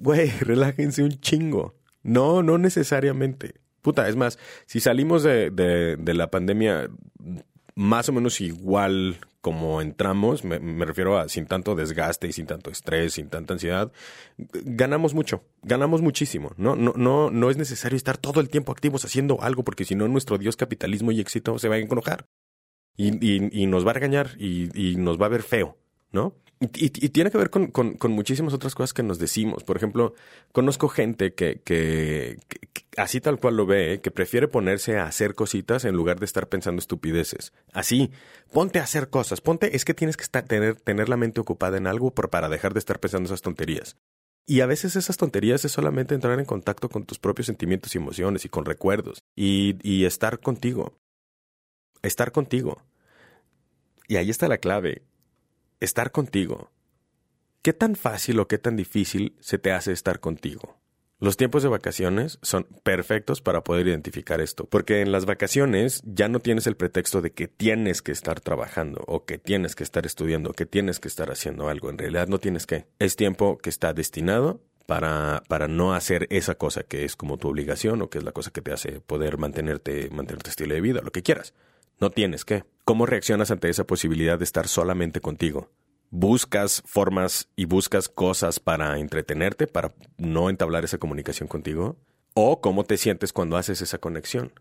güey, 0.00 0.30
relájense 0.40 1.02
un 1.02 1.20
chingo. 1.20 1.74
No, 2.02 2.42
no 2.42 2.58
necesariamente. 2.58 3.54
Puta, 3.82 4.08
es 4.08 4.16
más, 4.16 4.38
si 4.66 4.80
salimos 4.80 5.22
de, 5.22 5.50
de, 5.50 5.96
de 5.96 6.14
la 6.14 6.30
pandemia 6.30 6.88
más 7.74 8.08
o 8.08 8.12
menos 8.12 8.40
igual 8.40 9.18
como 9.44 9.82
entramos, 9.82 10.42
me, 10.42 10.86
refiero 10.86 11.18
a 11.18 11.28
sin 11.28 11.44
tanto 11.44 11.74
desgaste 11.74 12.26
y 12.26 12.32
sin 12.32 12.46
tanto 12.46 12.70
estrés, 12.70 13.12
sin 13.12 13.28
tanta 13.28 13.52
ansiedad, 13.52 13.92
ganamos 14.38 15.12
mucho, 15.12 15.44
ganamos 15.62 16.00
muchísimo. 16.00 16.52
No, 16.56 16.76
no, 16.76 16.94
no, 16.96 17.30
no 17.30 17.50
es 17.50 17.58
necesario 17.58 17.98
estar 17.98 18.16
todo 18.16 18.40
el 18.40 18.48
tiempo 18.48 18.72
activos 18.72 19.04
haciendo 19.04 19.42
algo, 19.42 19.62
porque 19.62 19.84
si 19.84 19.96
no, 19.96 20.08
nuestro 20.08 20.38
Dios 20.38 20.56
capitalismo 20.56 21.12
y 21.12 21.20
éxito 21.20 21.58
se 21.58 21.68
va 21.68 21.74
a 21.74 21.78
enojar. 21.78 22.24
Y, 22.96 23.62
y, 23.62 23.66
nos 23.66 23.86
va 23.86 23.90
a 23.90 23.94
regañar 23.94 24.30
y, 24.38 24.70
y, 24.72 24.96
nos 24.96 25.20
va 25.20 25.26
a 25.26 25.28
ver 25.28 25.42
feo, 25.42 25.76
¿no? 26.10 26.34
Y, 26.60 26.88
tiene 26.90 27.30
que 27.30 27.38
ver 27.38 27.50
con, 27.50 27.68
con, 27.68 28.12
muchísimas 28.12 28.54
otras 28.54 28.74
cosas 28.74 28.94
que 28.94 29.02
nos 29.02 29.18
decimos. 29.18 29.64
Por 29.64 29.76
ejemplo, 29.76 30.14
conozco 30.52 30.88
gente 30.88 31.34
que, 31.34 31.60
que, 31.64 32.38
así 32.96 33.20
tal 33.20 33.38
cual 33.38 33.56
lo 33.56 33.66
ve, 33.66 34.00
que 34.02 34.10
prefiere 34.10 34.48
ponerse 34.48 34.98
a 34.98 35.06
hacer 35.06 35.34
cositas 35.34 35.84
en 35.84 35.94
lugar 35.94 36.20
de 36.20 36.26
estar 36.26 36.48
pensando 36.48 36.80
estupideces. 36.80 37.52
Así, 37.72 38.10
ponte 38.52 38.78
a 38.78 38.84
hacer 38.84 39.10
cosas. 39.10 39.40
Ponte, 39.40 39.76
es 39.76 39.84
que 39.84 39.94
tienes 39.94 40.16
que 40.16 40.22
estar, 40.22 40.44
tener, 40.44 40.76
tener 40.76 41.08
la 41.08 41.16
mente 41.16 41.40
ocupada 41.40 41.76
en 41.76 41.86
algo 41.86 42.12
para 42.12 42.48
dejar 42.48 42.72
de 42.72 42.78
estar 42.78 43.00
pensando 43.00 43.26
esas 43.26 43.42
tonterías. 43.42 43.96
Y 44.46 44.60
a 44.60 44.66
veces 44.66 44.96
esas 44.96 45.16
tonterías 45.16 45.64
es 45.64 45.72
solamente 45.72 46.14
entrar 46.14 46.38
en 46.38 46.44
contacto 46.44 46.88
con 46.88 47.04
tus 47.04 47.18
propios 47.18 47.46
sentimientos 47.46 47.94
y 47.94 47.98
emociones 47.98 48.44
y 48.44 48.48
con 48.48 48.64
recuerdos. 48.64 49.22
Y, 49.34 49.76
y 49.82 50.04
estar 50.04 50.38
contigo. 50.38 50.96
Estar 52.02 52.30
contigo. 52.30 52.82
Y 54.06 54.16
ahí 54.16 54.30
está 54.30 54.48
la 54.48 54.58
clave 54.58 55.02
estar 55.84 56.10
contigo. 56.10 56.70
¿Qué 57.62 57.72
tan 57.72 57.96
fácil 57.96 58.40
o 58.40 58.48
qué 58.48 58.58
tan 58.58 58.76
difícil 58.76 59.36
se 59.40 59.58
te 59.58 59.72
hace 59.72 59.92
estar 59.92 60.20
contigo? 60.20 60.76
Los 61.20 61.38
tiempos 61.38 61.62
de 61.62 61.70
vacaciones 61.70 62.38
son 62.42 62.66
perfectos 62.82 63.40
para 63.40 63.64
poder 63.64 63.86
identificar 63.86 64.42
esto, 64.42 64.66
porque 64.66 65.00
en 65.00 65.12
las 65.12 65.24
vacaciones 65.24 66.02
ya 66.04 66.28
no 66.28 66.40
tienes 66.40 66.66
el 66.66 66.76
pretexto 66.76 67.22
de 67.22 67.32
que 67.32 67.48
tienes 67.48 68.02
que 68.02 68.12
estar 68.12 68.40
trabajando 68.40 69.02
o 69.06 69.24
que 69.24 69.38
tienes 69.38 69.74
que 69.74 69.84
estar 69.84 70.04
estudiando 70.04 70.50
o 70.50 70.52
que 70.52 70.66
tienes 70.66 71.00
que 71.00 71.08
estar 71.08 71.30
haciendo 71.30 71.68
algo. 71.68 71.88
En 71.88 71.96
realidad 71.96 72.28
no 72.28 72.38
tienes 72.38 72.66
que. 72.66 72.86
Es 72.98 73.16
tiempo 73.16 73.56
que 73.56 73.70
está 73.70 73.94
destinado 73.94 74.60
para, 74.86 75.42
para 75.48 75.68
no 75.68 75.94
hacer 75.94 76.26
esa 76.30 76.56
cosa 76.56 76.82
que 76.82 77.04
es 77.04 77.16
como 77.16 77.38
tu 77.38 77.48
obligación 77.48 78.02
o 78.02 78.10
que 78.10 78.18
es 78.18 78.24
la 78.24 78.32
cosa 78.32 78.50
que 78.50 78.60
te 78.60 78.72
hace 78.72 79.00
poder 79.00 79.38
mantenerte, 79.38 80.10
mantenerte 80.10 80.50
estilo 80.50 80.74
de 80.74 80.80
vida, 80.80 81.00
lo 81.02 81.12
que 81.12 81.22
quieras. 81.22 81.54
No 82.00 82.10
tienes 82.10 82.44
que. 82.44 82.64
¿Cómo 82.84 83.06
reaccionas 83.06 83.50
ante 83.50 83.68
esa 83.68 83.84
posibilidad 83.84 84.38
de 84.38 84.44
estar 84.44 84.68
solamente 84.68 85.20
contigo? 85.20 85.70
¿Buscas 86.10 86.82
formas 86.86 87.48
y 87.56 87.64
buscas 87.64 88.08
cosas 88.08 88.60
para 88.60 88.98
entretenerte, 88.98 89.66
para 89.66 89.94
no 90.16 90.50
entablar 90.50 90.84
esa 90.84 90.98
comunicación 90.98 91.48
contigo? 91.48 91.96
¿O 92.34 92.60
cómo 92.60 92.84
te 92.84 92.96
sientes 92.96 93.32
cuando 93.32 93.56
haces 93.56 93.80
esa 93.80 93.98
conexión? 93.98 94.52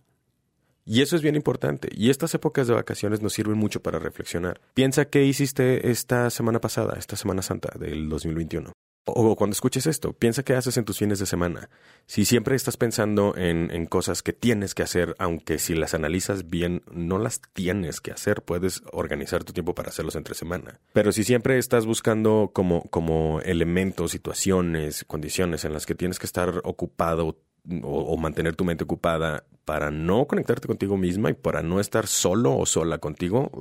Y 0.85 1.01
eso 1.01 1.15
es 1.15 1.21
bien 1.21 1.35
importante. 1.35 1.89
Y 1.91 2.09
estas 2.09 2.33
épocas 2.33 2.67
de 2.67 2.73
vacaciones 2.73 3.21
nos 3.21 3.33
sirven 3.33 3.57
mucho 3.57 3.81
para 3.81 3.99
reflexionar. 3.99 4.61
Piensa 4.73 5.05
qué 5.05 5.23
hiciste 5.23 5.89
esta 5.89 6.29
semana 6.29 6.59
pasada, 6.59 6.95
esta 6.97 7.15
Semana 7.15 7.41
Santa 7.41 7.69
del 7.77 8.09
2021. 8.09 8.71
O 9.05 9.35
cuando 9.35 9.53
escuches 9.53 9.85
esto, 9.85 10.13
piensa 10.13 10.43
qué 10.43 10.53
haces 10.53 10.77
en 10.77 10.85
tus 10.85 10.97
fines 10.97 11.19
de 11.19 11.25
semana. 11.25 11.69
Si 12.05 12.23
siempre 12.23 12.55
estás 12.55 12.77
pensando 12.77 13.35
en, 13.35 13.85
cosas 13.87 14.23
que 14.23 14.31
tienes 14.31 14.73
que 14.73 14.83
hacer, 14.83 15.13
aunque 15.19 15.59
si 15.59 15.75
las 15.75 15.93
analizas 15.93 16.49
bien, 16.49 16.83
no 16.89 17.19
las 17.19 17.41
tienes 17.53 17.99
que 17.99 18.11
hacer, 18.11 18.43
puedes 18.43 18.81
organizar 18.93 19.43
tu 19.43 19.51
tiempo 19.51 19.75
para 19.75 19.89
hacerlos 19.89 20.15
entre 20.15 20.35
semana. 20.35 20.79
Pero 20.93 21.11
si 21.11 21.25
siempre 21.25 21.57
estás 21.57 21.85
buscando 21.85 22.51
como, 22.53 22.83
como 22.83 23.41
elementos, 23.41 24.11
situaciones, 24.11 25.03
condiciones 25.03 25.65
en 25.65 25.73
las 25.73 25.85
que 25.85 25.95
tienes 25.95 26.17
que 26.17 26.25
estar 26.25 26.61
ocupado 26.63 27.37
o, 27.83 28.17
mantener 28.17 28.55
tu 28.55 28.63
mente 28.63 28.85
ocupada 28.85 29.45
para 29.65 29.91
no 29.91 30.27
conectarte 30.27 30.67
contigo 30.67 30.97
misma 30.97 31.29
y 31.29 31.33
para 31.33 31.61
no 31.61 31.79
estar 31.79 32.07
solo 32.07 32.55
o 32.57 32.65
sola 32.65 32.99
contigo, 32.99 33.51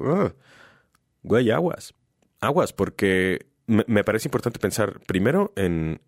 güey, 1.22 1.50
aguas. 1.50 1.94
Aguas, 2.40 2.72
porque 2.72 3.51
me, 3.66 4.04
parece 4.04 4.28
importante 4.28 4.58
pensar 4.58 5.00
primero 5.00 5.52
en 5.56 6.00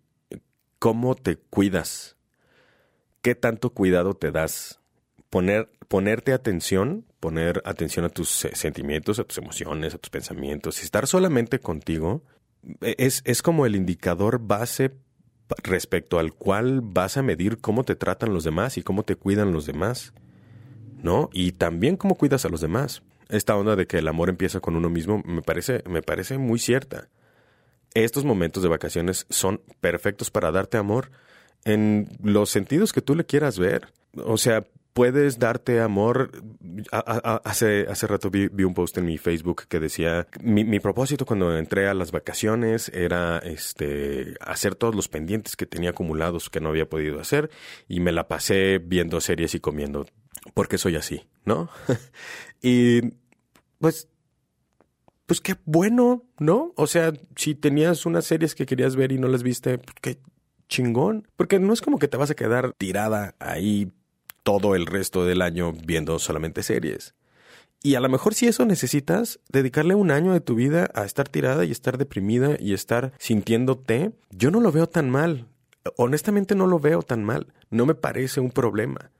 cómo 0.79 1.15
te 1.15 1.37
cuidas, 1.37 2.17
qué 3.21 3.35
tanto 3.35 3.71
cuidado 3.71 4.13
te 4.13 4.31
das, 4.31 4.79
poner, 5.29 5.69
ponerte 5.87 6.33
atención, 6.33 7.05
poner 7.19 7.61
atención 7.65 8.05
a 8.05 8.09
tus 8.09 8.29
sentimientos, 8.29 9.19
a 9.19 9.23
tus 9.23 9.37
emociones, 9.37 9.95
a 9.95 9.97
tus 9.97 10.09
pensamientos, 10.09 10.83
estar 10.83 11.07
solamente 11.07 11.59
contigo 11.59 12.23
e, 12.81 12.95
es, 12.97 13.21
es 13.25 13.41
como 13.41 13.65
el 13.65 13.75
indicador 13.75 14.39
base 14.39 14.91
respecto 15.63 16.19
al 16.19 16.33
cual 16.33 16.81
vas 16.83 17.17
a 17.17 17.23
medir 17.23 17.59
cómo 17.59 17.83
te 17.83 17.95
tratan 17.95 18.33
los 18.33 18.43
demás 18.43 18.77
y 18.77 18.83
cómo 18.83 19.03
te 19.03 19.15
cuidan 19.15 19.53
los 19.53 19.65
demás, 19.65 20.13
¿no? 21.03 21.29
Y 21.31 21.53
también 21.53 21.97
cómo 21.97 22.15
cuidas 22.15 22.45
a 22.45 22.49
los 22.49 22.61
demás. 22.61 23.03
Esta 23.29 23.55
onda 23.55 23.75
de 23.75 23.87
que 23.87 23.99
el 23.99 24.07
amor 24.07 24.29
empieza 24.29 24.59
con 24.59 24.75
uno 24.75 24.89
mismo 24.89 25.21
me 25.25 25.41
parece, 25.41 25.83
me 25.87 26.01
parece 26.01 26.37
muy 26.37 26.59
cierta 26.59 27.09
estos 27.95 28.25
momentos 28.25 28.61
de 28.61 28.69
vacaciones 28.69 29.25
son 29.29 29.61
perfectos 29.81 30.29
para 30.29 30.51
darte 30.51 30.77
amor 30.77 31.09
en 31.63 32.09
los 32.21 32.51
sentidos 32.51 32.93
que 32.93 33.01
tú 33.01 33.15
le 33.15 33.25
quieras 33.25 33.57
ver. 33.57 33.87
O 34.23 34.37
sea, 34.37 34.65
puedes 34.93 35.39
darte 35.39 35.81
amor. 35.81 36.31
hace, 36.91 37.85
hace 37.89 38.07
rato 38.07 38.29
vi, 38.29 38.47
un 38.63 38.73
post 38.73 38.97
en 38.97 39.05
mi 39.05 39.17
Facebook 39.17 39.63
que 39.67 39.79
decía, 39.79 40.27
mi, 40.41 40.79
propósito 40.79 41.25
cuando 41.25 41.57
entré 41.57 41.87
a 41.87 41.93
las 41.93 42.11
vacaciones 42.11 42.89
era 42.89 43.39
este, 43.39 44.35
hacer 44.39 44.75
todos 44.75 44.95
los 44.95 45.09
pendientes 45.09 45.55
que 45.55 45.65
tenía 45.65 45.89
acumulados 45.89 46.49
que 46.49 46.61
no 46.61 46.69
había 46.69 46.87
podido 46.87 47.19
hacer 47.19 47.49
y 47.87 47.99
me 47.99 48.11
la 48.11 48.27
pasé 48.27 48.79
viendo 48.79 49.19
series 49.19 49.55
y 49.55 49.59
comiendo 49.59 50.05
porque 50.53 50.77
soy 50.77 50.95
así, 50.95 51.27
¿no? 51.43 51.69
y 52.61 53.01
pues 53.79 54.07
pues 55.25 55.41
qué 55.41 55.55
bueno, 55.65 56.23
¿no? 56.39 56.73
O 56.75 56.87
sea, 56.87 57.13
si 57.35 57.55
tenías 57.55 58.05
unas 58.05 58.25
series 58.25 58.55
que 58.55 58.65
querías 58.65 58.95
ver 58.95 59.11
y 59.11 59.17
no 59.17 59.27
las 59.27 59.43
viste, 59.43 59.77
pues 59.77 59.95
qué 60.01 60.19
chingón. 60.67 61.27
Porque 61.35 61.59
no 61.59 61.73
es 61.73 61.81
como 61.81 61.99
que 61.99 62.07
te 62.07 62.17
vas 62.17 62.31
a 62.31 62.35
quedar 62.35 62.73
tirada 62.77 63.35
ahí 63.39 63.91
todo 64.43 64.75
el 64.75 64.85
resto 64.85 65.25
del 65.25 65.41
año 65.41 65.73
viendo 65.73 66.19
solamente 66.19 66.63
series. 66.63 67.15
Y 67.81 67.95
a 67.95 67.99
lo 67.99 68.09
mejor 68.09 68.33
si 68.33 68.47
eso 68.47 68.65
necesitas, 68.65 69.39
dedicarle 69.49 69.95
un 69.95 70.11
año 70.11 70.33
de 70.33 70.41
tu 70.41 70.55
vida 70.55 70.89
a 70.93 71.05
estar 71.05 71.27
tirada 71.27 71.65
y 71.65 71.71
estar 71.71 71.97
deprimida 71.97 72.57
y 72.59 72.73
estar 72.73 73.13
sintiéndote, 73.19 74.11
yo 74.31 74.49
no 74.51 74.59
lo 74.59 74.71
veo 74.71 74.87
tan 74.87 75.09
mal. 75.09 75.47
Honestamente 75.97 76.55
no 76.55 76.65
lo 76.67 76.79
veo 76.79 77.03
tan 77.03 77.23
mal. 77.23 77.53
No 77.69 77.85
me 77.85 77.93
parece 77.93 78.39
un 78.39 78.51
problema 78.51 79.11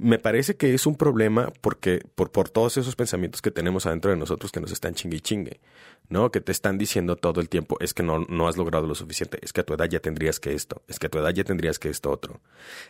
me 0.00 0.18
parece 0.18 0.56
que 0.56 0.72
es 0.72 0.86
un 0.86 0.96
problema 0.96 1.52
porque 1.60 2.02
por, 2.14 2.30
por 2.30 2.48
todos 2.48 2.78
esos 2.78 2.96
pensamientos 2.96 3.42
que 3.42 3.50
tenemos 3.50 3.84
adentro 3.84 4.10
de 4.10 4.16
nosotros 4.16 4.50
que 4.50 4.60
nos 4.60 4.72
están 4.72 4.94
chingue 4.94 5.18
y 5.18 5.20
chingue, 5.20 5.60
¿no? 6.08 6.30
Que 6.30 6.40
te 6.40 6.52
están 6.52 6.78
diciendo 6.78 7.16
todo 7.16 7.40
el 7.40 7.48
tiempo, 7.50 7.76
es 7.80 7.92
que 7.92 8.02
no, 8.02 8.20
no 8.20 8.48
has 8.48 8.56
logrado 8.56 8.86
lo 8.86 8.94
suficiente, 8.94 9.38
es 9.42 9.52
que 9.52 9.60
a 9.60 9.64
tu 9.64 9.74
edad 9.74 9.84
ya 9.86 10.00
tendrías 10.00 10.40
que 10.40 10.54
esto, 10.54 10.82
es 10.88 10.98
que 10.98 11.06
a 11.06 11.10
tu 11.10 11.18
edad 11.18 11.30
ya 11.30 11.44
tendrías 11.44 11.78
que 11.78 11.90
esto 11.90 12.10
otro, 12.10 12.40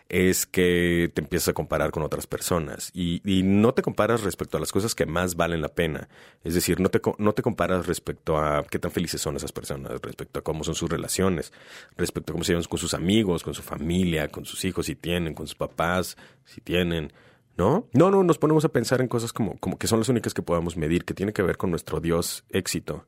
es 0.09 0.47
que 0.47 1.11
te 1.13 1.21
empiezas 1.21 1.49
a 1.49 1.53
comparar 1.53 1.91
con 1.91 2.05
otras 2.05 2.29
personas 2.29 2.91
y, 2.95 3.21
y 3.25 3.43
no 3.43 3.75
te 3.75 3.83
comparas 3.83 4.23
respecto 4.23 4.57
a 4.57 4.61
las 4.61 4.71
cosas 4.71 4.95
que 4.95 5.05
más 5.05 5.35
valen 5.35 5.63
la 5.63 5.69
pena. 5.69 6.09
Es 6.45 6.55
decir, 6.55 6.79
no 6.79 6.91
te, 6.91 7.01
no 7.19 7.33
te 7.33 7.43
comparas 7.43 7.87
respecto 7.87 8.39
a 8.39 8.65
qué 8.65 8.79
tan 8.79 8.93
felices 8.93 9.21
son 9.21 9.37
esas 9.37 9.51
personas, 9.51 10.01
respecto 10.01 10.39
a 10.39 10.43
cómo 10.43 10.63
son 10.63 10.77
sus 10.77 10.89
relaciones, 10.89 11.53
respecto 11.97 12.33
a 12.33 12.35
cómo 12.35 12.45
se 12.45 12.53
llevan 12.53 12.65
con 12.65 12.79
sus 12.79 12.95
amigos, 12.95 13.43
con 13.43 13.55
su 13.55 13.63
familia, 13.63 14.29
con 14.29 14.45
sus 14.45 14.65
hijos 14.65 14.87
si 14.87 14.95
tienen, 14.95 15.35
con 15.35 15.47
sus 15.47 15.57
papás 15.57 16.17
si 16.51 16.61
tienen. 16.61 17.13
¿No? 17.57 17.89
No, 17.93 18.11
no, 18.11 18.23
nos 18.23 18.39
ponemos 18.39 18.65
a 18.65 18.71
pensar 18.71 19.03
en 19.03 19.09
cosas 19.09 19.35
como, 19.35 19.59
como 19.59 19.79
que 19.79 19.87
son 19.87 19.99
las 19.99 20.09
únicas 20.09 20.33
que 20.33 20.41
podemos 20.41 20.79
medir, 20.79 21.05
que 21.05 21.13
tiene 21.13 21.35
que 21.35 21.43
ver 21.43 21.59
con 21.59 21.71
nuestro 21.71 22.01
Dios 22.01 22.45
éxito. 22.49 23.07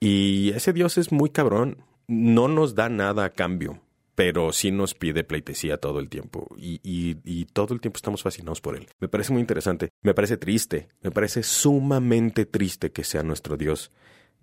Y 0.00 0.50
ese 0.50 0.72
Dios 0.72 0.98
es 0.98 1.12
muy 1.12 1.30
cabrón, 1.30 1.78
no 2.08 2.48
nos 2.48 2.74
da 2.74 2.88
nada 2.88 3.24
a 3.24 3.30
cambio, 3.30 3.80
pero 4.16 4.52
sí 4.52 4.72
nos 4.72 4.94
pide 4.94 5.22
pleitesía 5.22 5.76
todo 5.76 6.00
el 6.00 6.08
tiempo 6.08 6.48
y, 6.56 6.80
y, 6.82 7.18
y, 7.24 7.44
todo 7.44 7.72
el 7.72 7.80
tiempo 7.80 7.98
estamos 7.98 8.22
fascinados 8.22 8.60
por 8.60 8.74
él. 8.76 8.88
Me 8.98 9.08
parece 9.08 9.32
muy 9.32 9.40
interesante, 9.40 9.90
me 10.02 10.12
parece 10.12 10.38
triste, 10.38 10.88
me 11.02 11.12
parece 11.12 11.44
sumamente 11.44 12.46
triste 12.46 12.90
que 12.90 13.04
sea 13.04 13.22
nuestro 13.22 13.56
Dios. 13.56 13.92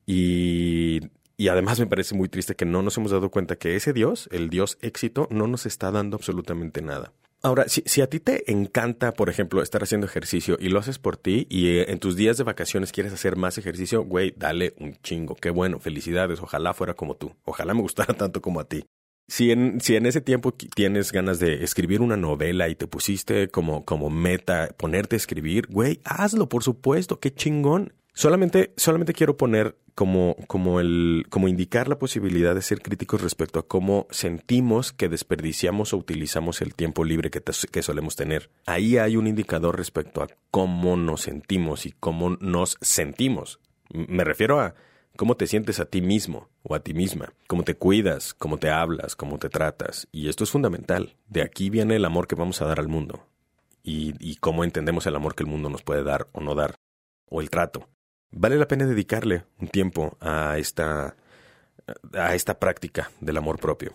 Y, 0.05 1.01
y 1.37 1.47
además 1.47 1.79
me 1.79 1.87
parece 1.87 2.15
muy 2.15 2.29
triste 2.29 2.55
que 2.55 2.65
no 2.65 2.81
nos 2.81 2.97
hemos 2.97 3.11
dado 3.11 3.31
cuenta 3.31 3.55
que 3.55 3.75
ese 3.75 3.93
Dios, 3.93 4.29
el 4.31 4.49
Dios 4.49 4.77
éxito, 4.81 5.27
no 5.31 5.47
nos 5.47 5.65
está 5.65 5.91
dando 5.91 6.15
absolutamente 6.15 6.81
nada. 6.81 7.13
Ahora, 7.43 7.67
si, 7.67 7.81
si, 7.87 8.01
a 8.01 8.07
ti 8.07 8.19
te 8.19 8.51
encanta, 8.51 9.13
por 9.13 9.27
ejemplo, 9.27 9.63
estar 9.63 9.81
haciendo 9.81 10.05
ejercicio 10.05 10.57
y 10.59 10.69
lo 10.69 10.77
haces 10.77 10.99
por 10.99 11.17
ti 11.17 11.47
y 11.49 11.69
eh, 11.69 11.91
en 11.91 11.99
tus 11.99 12.15
días 12.15 12.37
de 12.37 12.43
vacaciones 12.43 12.91
quieres 12.91 13.13
hacer 13.13 13.35
más 13.35 13.57
ejercicio, 13.57 14.03
güey, 14.03 14.31
dale 14.37 14.75
un 14.79 14.95
chingo. 15.01 15.33
Qué 15.35 15.49
bueno, 15.49 15.79
felicidades. 15.79 16.39
Ojalá 16.39 16.75
fuera 16.75 16.93
como 16.93 17.15
tú. 17.15 17.35
Ojalá 17.43 17.73
me 17.73 17.81
gustara 17.81 18.13
tanto 18.13 18.41
como 18.41 18.59
a 18.59 18.65
ti. 18.65 18.85
Si 19.27 19.49
en, 19.49 19.81
si 19.81 19.95
en 19.95 20.05
ese 20.05 20.21
tiempo 20.21 20.51
tienes 20.51 21.11
ganas 21.11 21.39
de 21.39 21.63
escribir 21.63 22.01
una 22.01 22.17
novela 22.17 22.69
y 22.69 22.75
te 22.75 22.85
pusiste 22.85 23.47
como, 23.47 23.85
como 23.85 24.09
meta 24.09 24.69
ponerte 24.77 25.15
a 25.15 25.17
escribir, 25.17 25.67
güey, 25.67 25.99
hazlo, 26.03 26.47
por 26.47 26.63
supuesto, 26.63 27.19
qué 27.19 27.33
chingón. 27.33 27.93
Solamente, 28.13 28.73
solamente 28.75 29.13
quiero 29.13 29.37
poner 29.37 29.77
como, 29.95 30.35
como, 30.47 30.79
el, 30.79 31.25
como 31.29 31.47
indicar 31.47 31.87
la 31.87 31.97
posibilidad 31.97 32.53
de 32.53 32.61
ser 32.61 32.81
críticos 32.81 33.21
respecto 33.21 33.59
a 33.59 33.67
cómo 33.67 34.07
sentimos 34.09 34.91
que 34.91 35.09
desperdiciamos 35.09 35.93
o 35.93 35.97
utilizamos 35.97 36.61
el 36.61 36.75
tiempo 36.75 37.05
libre 37.05 37.29
que, 37.29 37.41
que 37.41 37.81
solemos 37.81 38.15
tener. 38.15 38.49
Ahí 38.65 38.97
hay 38.97 39.15
un 39.15 39.27
indicador 39.27 39.77
respecto 39.77 40.21
a 40.21 40.27
cómo 40.49 40.97
nos 40.97 41.21
sentimos 41.21 41.85
y 41.85 41.93
cómo 41.93 42.31
nos 42.41 42.77
sentimos. 42.81 43.59
Me 43.93 44.23
refiero 44.23 44.59
a 44.59 44.75
cómo 45.15 45.35
te 45.35 45.47
sientes 45.47 45.79
a 45.79 45.85
ti 45.85 46.01
mismo 46.01 46.49
o 46.63 46.75
a 46.75 46.81
ti 46.81 46.93
misma, 46.93 47.33
cómo 47.47 47.63
te 47.63 47.75
cuidas, 47.75 48.33
cómo 48.33 48.57
te 48.57 48.69
hablas, 48.69 49.15
cómo 49.15 49.39
te 49.39 49.49
tratas. 49.49 50.07
Y 50.11 50.27
esto 50.27 50.43
es 50.43 50.51
fundamental. 50.51 51.15
De 51.27 51.43
aquí 51.43 51.69
viene 51.69 51.95
el 51.95 52.05
amor 52.05 52.27
que 52.27 52.35
vamos 52.35 52.61
a 52.61 52.65
dar 52.65 52.79
al 52.79 52.89
mundo 52.89 53.25
y 53.83 54.35
cómo 54.35 54.63
entendemos 54.63 55.07
el 55.07 55.15
amor 55.15 55.33
que 55.33 55.43
el 55.43 55.49
mundo 55.49 55.69
nos 55.69 55.81
puede 55.81 56.03
dar 56.03 56.27
o 56.33 56.41
no 56.41 56.53
dar, 56.53 56.75
o 57.29 57.41
el 57.41 57.49
trato 57.49 57.89
vale 58.31 58.57
la 58.57 58.67
pena 58.67 58.85
dedicarle 58.85 59.45
un 59.59 59.67
tiempo 59.67 60.17
a 60.19 60.57
esta, 60.57 61.15
a 62.13 62.35
esta 62.35 62.59
práctica 62.59 63.11
del 63.19 63.37
amor 63.37 63.59
propio. 63.59 63.93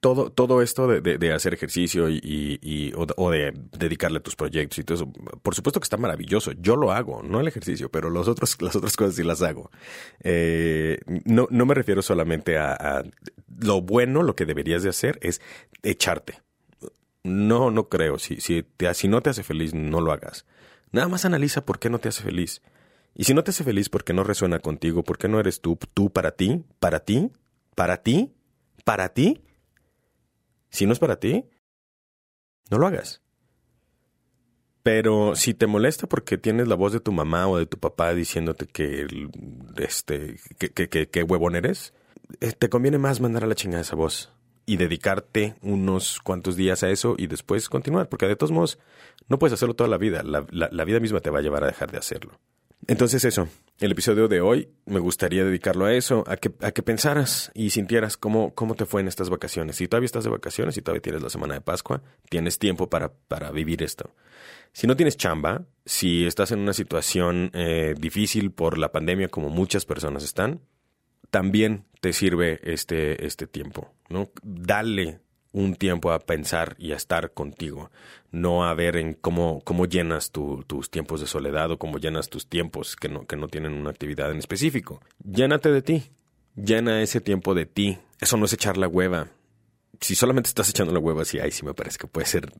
Todo, 0.00 0.30
todo 0.30 0.62
esto 0.62 0.86
de, 0.86 1.18
de, 1.18 1.32
hacer 1.32 1.54
ejercicio 1.54 2.08
y, 2.08 2.20
y, 2.22 2.92
o, 2.94 3.30
de 3.32 3.52
dedicarle 3.76 4.18
a 4.18 4.22
tus 4.22 4.36
proyectos 4.36 4.78
y 4.78 4.84
todo 4.84 4.94
eso, 4.94 5.12
por 5.42 5.56
supuesto 5.56 5.80
que 5.80 5.84
está 5.84 5.96
maravilloso. 5.96 6.52
Yo 6.52 6.76
lo 6.76 6.92
hago, 6.92 7.24
no 7.24 7.40
el 7.40 7.48
ejercicio, 7.48 7.90
pero 7.90 8.08
las 8.10 8.28
otras 8.28 8.54
cosas 8.54 9.14
sí 9.16 9.24
las 9.24 9.42
hago. 9.42 9.72
Eh, 10.20 11.00
no, 11.24 11.48
no 11.50 11.66
me 11.66 11.74
refiero 11.74 12.00
solamente 12.02 12.58
a, 12.58 12.74
a 12.74 13.02
lo 13.60 13.80
bueno, 13.82 14.22
lo 14.22 14.36
que 14.36 14.46
deberías 14.46 14.84
de 14.84 14.90
hacer 14.90 15.18
es 15.20 15.40
echarte. 15.82 16.42
No, 17.24 17.72
no 17.72 17.88
creo. 17.88 18.18
Si, 18.18 18.40
si, 18.40 18.62
te, 18.62 18.92
si 18.94 19.08
no 19.08 19.20
te 19.20 19.30
hace 19.30 19.42
feliz, 19.42 19.74
no 19.74 20.00
lo 20.00 20.12
hagas. 20.12 20.46
Nada 20.92 21.08
más 21.08 21.24
analiza 21.24 21.64
por 21.64 21.80
qué 21.80 21.90
no 21.90 21.98
te 21.98 22.08
hace 22.08 22.22
feliz. 22.22 22.62
Y 23.18 23.24
si 23.24 23.34
no 23.34 23.42
te 23.42 23.50
hace 23.50 23.64
feliz 23.64 23.88
porque 23.88 24.12
no 24.12 24.22
resuena 24.22 24.60
contigo, 24.60 25.02
porque 25.02 25.26
no 25.26 25.40
eres 25.40 25.60
tú, 25.60 25.76
tú 25.92 26.08
para 26.08 26.30
ti, 26.30 26.64
para 26.78 27.00
ti, 27.00 27.32
para 27.74 27.96
ti, 28.00 28.32
para 28.84 29.08
ti, 29.08 29.42
si 30.70 30.86
no 30.86 30.92
es 30.92 31.00
para 31.00 31.18
ti, 31.18 31.44
no 32.70 32.78
lo 32.78 32.86
hagas. 32.86 33.20
Pero 34.84 35.34
si 35.34 35.52
te 35.52 35.66
molesta 35.66 36.06
porque 36.06 36.38
tienes 36.38 36.68
la 36.68 36.76
voz 36.76 36.92
de 36.92 37.00
tu 37.00 37.10
mamá 37.10 37.48
o 37.48 37.58
de 37.58 37.66
tu 37.66 37.76
papá 37.78 38.14
diciéndote 38.14 38.66
que, 38.66 39.08
este, 39.78 40.36
que, 40.56 40.88
que, 40.88 41.08
que, 41.08 41.22
huevón 41.24 41.56
eres, 41.56 41.94
eh, 42.40 42.52
te 42.52 42.68
conviene 42.68 42.98
más 42.98 43.20
mandar 43.20 43.42
a 43.42 43.48
la 43.48 43.56
chingada 43.56 43.82
esa 43.82 43.96
voz 43.96 44.32
y 44.64 44.76
dedicarte 44.76 45.56
unos 45.60 46.20
cuantos 46.20 46.54
días 46.54 46.84
a 46.84 46.90
eso 46.90 47.16
y 47.18 47.26
después 47.26 47.68
continuar, 47.68 48.08
porque 48.08 48.28
de 48.28 48.36
todos 48.36 48.52
modos 48.52 48.78
no 49.28 49.40
puedes 49.40 49.54
hacerlo 49.54 49.74
toda 49.74 49.90
la 49.90 49.98
vida, 49.98 50.22
la, 50.22 50.46
la 50.52 50.84
vida 50.84 51.00
misma 51.00 51.18
te 51.18 51.30
va 51.30 51.40
a 51.40 51.42
llevar 51.42 51.64
a 51.64 51.66
dejar 51.66 51.90
de 51.90 51.98
hacerlo. 51.98 52.38
Entonces 52.86 53.24
eso, 53.24 53.48
el 53.80 53.92
episodio 53.92 54.28
de 54.28 54.40
hoy 54.40 54.70
me 54.86 54.98
gustaría 54.98 55.44
dedicarlo 55.44 55.84
a 55.84 55.92
eso, 55.92 56.24
a 56.26 56.36
que, 56.36 56.52
a 56.60 56.70
que 56.70 56.82
pensaras 56.82 57.50
y 57.54 57.70
sintieras 57.70 58.16
cómo, 58.16 58.54
cómo 58.54 58.74
te 58.74 58.86
fue 58.86 59.00
en 59.00 59.08
estas 59.08 59.30
vacaciones. 59.30 59.76
Si 59.76 59.88
todavía 59.88 60.06
estás 60.06 60.24
de 60.24 60.30
vacaciones, 60.30 60.74
si 60.74 60.82
todavía 60.82 61.02
tienes 61.02 61.22
la 61.22 61.30
semana 61.30 61.54
de 61.54 61.60
Pascua, 61.60 62.02
tienes 62.28 62.58
tiempo 62.58 62.88
para, 62.88 63.12
para 63.12 63.50
vivir 63.50 63.82
esto. 63.82 64.14
Si 64.72 64.86
no 64.86 64.96
tienes 64.96 65.16
chamba, 65.16 65.64
si 65.84 66.26
estás 66.26 66.52
en 66.52 66.60
una 66.60 66.72
situación 66.72 67.50
eh, 67.52 67.94
difícil 67.98 68.52
por 68.52 68.78
la 68.78 68.92
pandemia 68.92 69.28
como 69.28 69.48
muchas 69.48 69.84
personas 69.84 70.24
están, 70.24 70.60
también 71.30 71.84
te 72.00 72.12
sirve 72.12 72.60
este, 72.62 73.26
este 73.26 73.46
tiempo, 73.46 73.92
¿no? 74.08 74.30
Dale 74.42 75.20
un 75.52 75.74
tiempo 75.74 76.12
a 76.12 76.18
pensar 76.20 76.76
y 76.78 76.92
a 76.92 76.96
estar 76.96 77.32
contigo, 77.32 77.90
no 78.30 78.64
a 78.64 78.74
ver 78.74 78.96
en 78.96 79.14
cómo, 79.14 79.60
cómo 79.64 79.86
llenas 79.86 80.30
tus 80.30 80.90
tiempos 80.90 81.20
de 81.20 81.26
soledad 81.26 81.70
o 81.70 81.78
cómo 81.78 81.98
llenas 81.98 82.28
tus 82.28 82.46
tiempos 82.46 82.96
que 82.96 83.08
no, 83.08 83.26
que 83.26 83.36
no 83.36 83.48
tienen 83.48 83.72
una 83.72 83.90
actividad 83.90 84.30
en 84.30 84.38
específico. 84.38 85.00
Llénate 85.24 85.70
de 85.70 85.82
ti, 85.82 86.10
llena 86.54 87.02
ese 87.02 87.20
tiempo 87.20 87.54
de 87.54 87.66
ti. 87.66 87.98
Eso 88.20 88.36
no 88.36 88.44
es 88.44 88.52
echar 88.52 88.76
la 88.76 88.88
hueva. 88.88 89.28
Si 90.00 90.14
solamente 90.14 90.48
estás 90.48 90.68
echando 90.68 90.92
la 90.92 91.00
hueva, 91.00 91.24
sí, 91.24 91.40
ahí 91.40 91.50
sí 91.50 91.64
me 91.64 91.74
parece 91.74 91.98
que 91.98 92.06
puede 92.06 92.26
ser, 92.26 92.52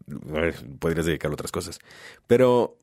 podrías 0.78 1.07
dedicar 1.07 1.30
a 1.30 1.35
otras 1.35 1.52
cosas. 1.52 1.78
Pero 2.26 2.78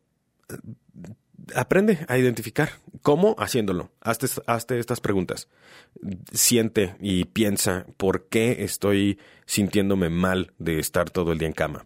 aprende 1.53 2.05
a 2.07 2.17
identificar. 2.17 2.71
¿Cómo? 3.01 3.35
Haciéndolo. 3.37 3.91
Hazte, 4.01 4.27
hazte, 4.47 4.79
estas 4.79 5.01
preguntas. 5.01 5.49
Siente 6.31 6.95
y 6.99 7.25
piensa 7.25 7.85
por 7.97 8.27
qué 8.27 8.63
estoy 8.63 9.19
sintiéndome 9.45 10.09
mal 10.09 10.53
de 10.57 10.79
estar 10.79 11.09
todo 11.09 11.31
el 11.31 11.37
día 11.37 11.47
en 11.47 11.53
cama. 11.53 11.85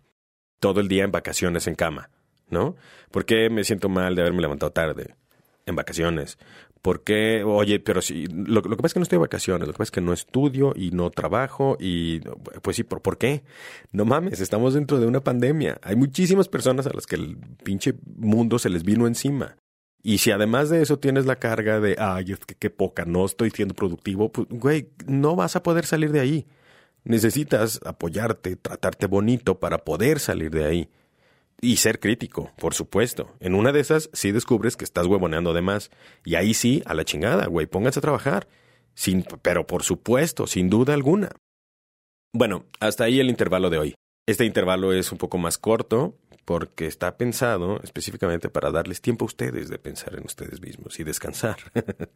Todo 0.59 0.79
el 0.79 0.87
día 0.87 1.03
en 1.03 1.11
vacaciones 1.11 1.67
en 1.67 1.75
cama, 1.75 2.09
¿no? 2.49 2.75
¿Por 3.11 3.25
qué 3.25 3.49
me 3.49 3.63
siento 3.63 3.89
mal 3.89 4.15
de 4.15 4.21
haberme 4.21 4.41
levantado 4.41 4.71
tarde 4.71 5.15
en 5.65 5.75
vacaciones? 5.75 6.37
¿Por 6.81 7.03
qué? 7.03 7.43
Oye, 7.43 7.79
pero 7.79 8.01
si 8.01 8.27
lo, 8.27 8.61
que 8.61 8.69
pasa 8.77 8.87
es 8.87 8.93
que 8.93 8.99
no 8.99 9.03
estoy 9.03 9.17
de 9.17 9.21
vacaciones, 9.21 9.67
lo 9.67 9.73
que 9.73 9.77
pasa 9.77 9.87
es 9.87 9.91
que 9.91 10.01
no 10.01 10.13
estudio 10.13 10.73
y 10.75 10.91
no 10.91 11.09
trabajo 11.09 11.75
y 11.79 12.21
pues 12.61 12.77
sí, 12.77 12.83
¿por, 12.83 13.01
¿por 13.01 13.17
qué? 13.17 13.43
No 13.91 14.05
mames, 14.05 14.39
estamos 14.39 14.73
dentro 14.73 14.99
de 14.99 15.05
una 15.05 15.19
pandemia. 15.21 15.79
Hay 15.81 15.97
muchísimas 15.97 16.47
personas 16.47 16.87
a 16.87 16.93
las 16.93 17.05
que 17.05 17.15
el 17.15 17.37
pinche 17.63 17.95
mundo 18.15 18.59
se 18.59 18.69
les 18.69 18.83
vino 18.83 19.07
encima. 19.07 19.57
Y 20.01 20.19
si 20.19 20.31
además 20.31 20.69
de 20.69 20.81
eso 20.81 20.97
tienes 20.99 21.25
la 21.25 21.35
carga 21.37 21.81
de, 21.81 21.97
ay, 21.99 22.31
es 22.31 22.39
que 22.39 22.55
qué 22.55 22.69
poca, 22.69 23.03
no 23.05 23.25
estoy 23.25 23.51
siendo 23.51 23.73
productivo, 23.73 24.31
pues, 24.31 24.47
güey, 24.49 24.89
no 25.05 25.35
vas 25.35 25.55
a 25.57 25.63
poder 25.63 25.85
salir 25.85 26.11
de 26.11 26.21
ahí. 26.21 26.47
Necesitas 27.03 27.81
apoyarte, 27.85 28.55
tratarte 28.55 29.07
bonito 29.07 29.59
para 29.59 29.79
poder 29.79 30.19
salir 30.19 30.51
de 30.51 30.65
ahí. 30.65 30.89
Y 31.61 31.77
ser 31.77 31.99
crítico, 31.99 32.51
por 32.57 32.73
supuesto. 32.73 33.35
En 33.39 33.53
una 33.53 33.71
de 33.71 33.81
esas 33.81 34.09
sí 34.13 34.31
descubres 34.31 34.77
que 34.77 34.85
estás 34.85 35.07
huevoneando 35.07 35.53
de 35.53 35.61
más. 35.61 35.91
Y 36.23 36.35
ahí 36.35 36.53
sí, 36.53 36.81
a 36.85 36.93
la 36.93 37.03
chingada, 37.03 37.47
güey, 37.47 37.67
pónganse 37.67 37.99
a 37.99 38.01
trabajar. 38.01 38.47
Sin, 38.93 39.23
pero 39.41 39.67
por 39.67 39.83
supuesto, 39.83 40.47
sin 40.47 40.69
duda 40.69 40.93
alguna. 40.93 41.29
Bueno, 42.33 42.65
hasta 42.79 43.05
ahí 43.05 43.19
el 43.19 43.29
intervalo 43.29 43.69
de 43.69 43.77
hoy. 43.77 43.95
Este 44.27 44.45
intervalo 44.45 44.93
es 44.93 45.11
un 45.11 45.17
poco 45.17 45.37
más 45.37 45.57
corto 45.57 46.15
porque 46.45 46.87
está 46.87 47.17
pensado 47.17 47.79
específicamente 47.83 48.49
para 48.49 48.71
darles 48.71 49.01
tiempo 49.01 49.25
a 49.25 49.27
ustedes 49.27 49.69
de 49.69 49.77
pensar 49.79 50.15
en 50.15 50.25
ustedes 50.25 50.61
mismos 50.61 50.99
y 50.99 51.03
descansar. 51.03 51.57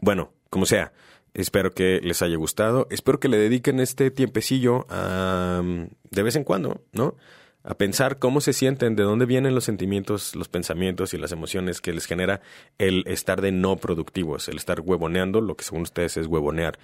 bueno, 0.00 0.32
como 0.50 0.66
sea, 0.66 0.92
espero 1.34 1.72
que 1.72 2.00
les 2.02 2.22
haya 2.22 2.36
gustado. 2.36 2.86
Espero 2.90 3.20
que 3.20 3.28
le 3.28 3.38
dediquen 3.38 3.80
este 3.80 4.10
tiempecillo 4.10 4.86
a, 4.88 5.62
de 6.10 6.22
vez 6.22 6.36
en 6.36 6.44
cuando, 6.44 6.82
¿no? 6.92 7.16
A 7.64 7.74
pensar 7.74 8.18
cómo 8.18 8.42
se 8.42 8.52
sienten, 8.52 8.94
de 8.94 9.02
dónde 9.02 9.24
vienen 9.24 9.54
los 9.54 9.64
sentimientos, 9.64 10.36
los 10.36 10.48
pensamientos 10.48 11.14
y 11.14 11.18
las 11.18 11.32
emociones 11.32 11.80
que 11.80 11.94
les 11.94 12.04
genera 12.04 12.42
el 12.78 13.04
estar 13.06 13.40
de 13.40 13.52
no 13.52 13.76
productivos, 13.76 14.48
el 14.48 14.58
estar 14.58 14.80
huevoneando, 14.80 15.40
lo 15.40 15.56
que 15.56 15.64
según 15.64 15.82
ustedes 15.82 16.18
es 16.18 16.26
huevonear. 16.26 16.78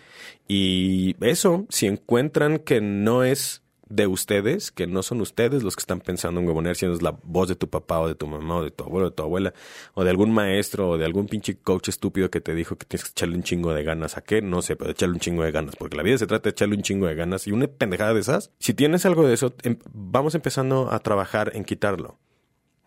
Y 0.49 1.16
eso, 1.20 1.66
si 1.68 1.87
encuentran 1.87 2.58
que 2.58 2.80
no 2.80 3.25
es 3.25 3.62
de 3.90 4.06
ustedes, 4.06 4.70
que 4.70 4.87
no 4.87 5.02
son 5.02 5.20
ustedes 5.20 5.62
los 5.64 5.75
que 5.75 5.80
están 5.80 6.00
pensando 6.00 6.40
en 6.40 6.47
huevonear, 6.47 6.76
sino 6.76 6.92
es 6.92 7.02
la 7.02 7.18
voz 7.25 7.49
de 7.49 7.56
tu 7.56 7.68
papá 7.68 7.99
o 7.99 8.09
de 8.09 8.14
tu 8.14 8.26
mamá 8.26 8.59
o 8.59 8.64
de 8.64 8.70
tu 8.70 8.85
abuelo 8.85 9.09
o 9.09 9.11
de 9.11 9.16
tu 9.16 9.23
abuela, 9.25 9.52
o 9.94 10.04
de 10.04 10.11
algún 10.11 10.32
maestro 10.32 10.90
o 10.90 10.99
de 10.99 11.04
algún 11.04 11.26
pinche 11.26 11.56
coach 11.56 11.88
estúpido 11.88 12.30
que 12.30 12.40
te 12.40 12.54
dijo 12.54 12.76
que 12.76 12.87
tienes 12.87 13.04
que 13.04 13.11
echarle 13.11 13.37
un 13.37 13.42
chingo 13.42 13.75
de 13.75 13.82
ganas. 13.82 14.16
¿A 14.16 14.23
qué? 14.23 14.40
No 14.40 14.62
sé, 14.62 14.76
pero 14.76 14.92
echarle 14.92 15.14
un 15.14 15.20
chingo 15.20 15.42
de 15.42 15.50
ganas, 15.50 15.75
porque 15.76 15.97
la 15.97 16.04
vida 16.04 16.18
se 16.18 16.28
trata 16.28 16.44
de 16.44 16.50
echarle 16.50 16.76
un 16.76 16.82
chingo 16.82 17.09
de 17.09 17.16
ganas 17.16 17.47
y 17.49 17.52
una 17.52 17.66
pendejada 17.66 18.14
de 18.14 18.20
esas. 18.20 18.52
Si 18.61 18.75
tienes 18.75 19.04
algo 19.04 19.26
de 19.26 19.35
eso, 19.35 19.52
em, 19.62 19.76
vamos 19.92 20.37
empezando 20.37 20.92
a 20.92 21.00
trabajar 21.00 21.50
en 21.54 21.64
quitarlo. 21.64 22.16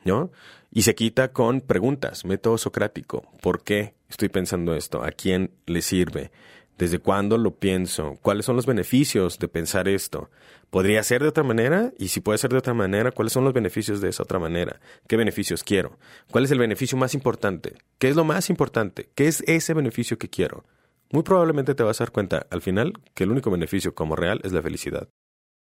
¿No? 0.06 0.32
Y 0.70 0.82
se 0.82 0.96
quita 0.96 1.32
con 1.32 1.62
preguntas, 1.62 2.26
método 2.26 2.58
socrático. 2.58 3.24
¿Por 3.42 3.64
qué 3.64 3.94
estoy 4.10 4.28
pensando 4.28 4.76
esto? 4.76 5.02
¿A 5.02 5.12
quién 5.12 5.52
le 5.66 5.82
sirve? 5.82 6.32
¿Desde 6.78 7.00
cuándo 7.00 7.38
lo 7.38 7.56
pienso? 7.56 8.18
¿Cuáles 8.22 8.46
son 8.46 8.56
los 8.56 8.66
beneficios 8.66 9.38
de 9.38 9.48
pensar 9.48 9.88
esto? 9.88 10.30
¿Podría 10.72 11.04
ser 11.04 11.22
de 11.22 11.30
otra 11.30 11.44
manera? 11.44 11.94
Y 12.00 12.08
si 12.08 12.20
puede 12.20 12.40
ser 12.40 12.50
de 12.50 12.58
otra 12.58 12.74
manera, 12.74 13.12
¿cuáles 13.12 13.32
son 13.32 13.44
los 13.44 13.54
beneficios 13.54 14.02
de 14.02 14.10
esa 14.10 14.24
otra 14.24 14.40
manera? 14.40 14.80
¿Qué 15.08 15.16
beneficios 15.16 15.64
quiero? 15.64 16.00
¿Cuál 16.32 16.46
es 16.46 16.52
el 16.52 16.58
beneficio 16.58 16.98
más 16.98 17.14
importante? 17.14 17.76
¿Qué 18.00 18.10
es 18.10 18.16
lo 18.16 18.24
más 18.24 18.50
importante? 18.50 19.10
¿Qué 19.14 19.28
es 19.28 19.44
ese 19.46 19.76
beneficio 19.76 20.18
que 20.18 20.30
quiero? 20.30 20.66
Muy 21.12 21.22
probablemente 21.22 21.76
te 21.76 21.84
vas 21.84 22.02
a 22.02 22.06
dar 22.06 22.12
cuenta 22.12 22.48
al 22.50 22.64
final 22.64 22.94
que 23.14 23.24
el 23.24 23.32
único 23.32 23.52
beneficio 23.52 23.94
como 23.94 24.16
real 24.16 24.42
es 24.44 24.52
la 24.52 24.64
felicidad, 24.64 25.10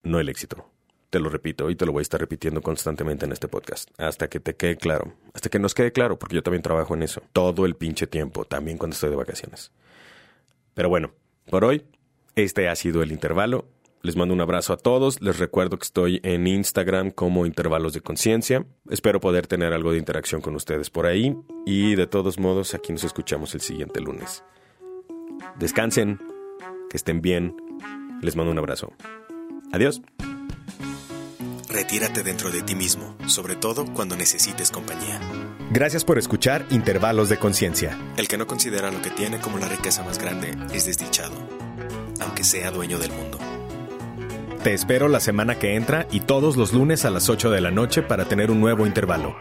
no 0.04 0.20
el 0.20 0.28
éxito. 0.28 0.70
Te 1.10 1.18
lo 1.18 1.30
repito 1.30 1.68
y 1.68 1.74
te 1.74 1.84
lo 1.84 1.90
voy 1.90 2.00
a 2.00 2.02
estar 2.02 2.20
repitiendo 2.20 2.62
constantemente 2.62 3.26
en 3.26 3.32
este 3.32 3.48
podcast, 3.48 3.90
hasta 3.98 4.28
que 4.28 4.38
te 4.38 4.54
quede 4.54 4.76
claro, 4.76 5.14
hasta 5.34 5.50
que 5.50 5.58
nos 5.58 5.74
quede 5.74 5.90
claro, 5.90 6.16
porque 6.16 6.36
yo 6.36 6.44
también 6.44 6.62
trabajo 6.62 6.94
en 6.94 7.02
eso, 7.02 7.22
todo 7.32 7.66
el 7.66 7.74
pinche 7.74 8.06
tiempo, 8.06 8.44
también 8.44 8.78
cuando 8.78 8.94
estoy 8.94 9.10
de 9.10 9.16
vacaciones. 9.16 9.72
Pero 10.74 10.88
bueno, 10.88 11.12
por 11.50 11.64
hoy, 11.64 11.84
este 12.34 12.68
ha 12.68 12.76
sido 12.76 13.02
el 13.02 13.12
intervalo. 13.12 13.66
Les 14.02 14.16
mando 14.16 14.34
un 14.34 14.40
abrazo 14.40 14.72
a 14.72 14.76
todos. 14.76 15.22
Les 15.22 15.38
recuerdo 15.38 15.78
que 15.78 15.84
estoy 15.84 16.20
en 16.24 16.46
Instagram 16.46 17.12
como 17.12 17.46
Intervalos 17.46 17.92
de 17.92 18.00
Conciencia. 18.00 18.66
Espero 18.90 19.20
poder 19.20 19.46
tener 19.46 19.72
algo 19.72 19.92
de 19.92 19.98
interacción 19.98 20.40
con 20.40 20.56
ustedes 20.56 20.90
por 20.90 21.06
ahí. 21.06 21.36
Y 21.66 21.94
de 21.94 22.08
todos 22.08 22.38
modos, 22.38 22.74
aquí 22.74 22.92
nos 22.92 23.04
escuchamos 23.04 23.54
el 23.54 23.60
siguiente 23.60 24.00
lunes. 24.00 24.42
Descansen, 25.58 26.18
que 26.90 26.96
estén 26.96 27.22
bien. 27.22 27.54
Les 28.22 28.34
mando 28.34 28.50
un 28.50 28.58
abrazo. 28.58 28.92
Adiós. 29.72 30.02
Retírate 31.72 32.22
dentro 32.22 32.50
de 32.50 32.60
ti 32.60 32.74
mismo, 32.74 33.16
sobre 33.26 33.56
todo 33.56 33.86
cuando 33.86 34.14
necesites 34.14 34.70
compañía. 34.70 35.18
Gracias 35.70 36.04
por 36.04 36.18
escuchar 36.18 36.66
Intervalos 36.68 37.30
de 37.30 37.38
Conciencia. 37.38 37.98
El 38.18 38.28
que 38.28 38.36
no 38.36 38.46
considera 38.46 38.90
lo 38.90 39.00
que 39.00 39.08
tiene 39.10 39.40
como 39.40 39.56
la 39.56 39.68
riqueza 39.68 40.02
más 40.02 40.18
grande 40.18 40.54
es 40.74 40.84
desdichado, 40.84 41.32
aunque 42.20 42.44
sea 42.44 42.70
dueño 42.70 42.98
del 42.98 43.12
mundo. 43.12 43.38
Te 44.62 44.74
espero 44.74 45.08
la 45.08 45.18
semana 45.18 45.58
que 45.58 45.74
entra 45.74 46.06
y 46.10 46.20
todos 46.20 46.58
los 46.58 46.74
lunes 46.74 47.06
a 47.06 47.10
las 47.10 47.30
8 47.30 47.50
de 47.50 47.62
la 47.62 47.70
noche 47.70 48.02
para 48.02 48.26
tener 48.26 48.50
un 48.50 48.60
nuevo 48.60 48.86
intervalo. 48.86 49.34